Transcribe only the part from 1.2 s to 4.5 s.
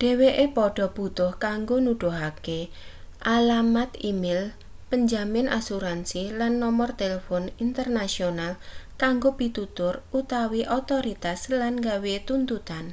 kanggo nuduhake alamat e-mail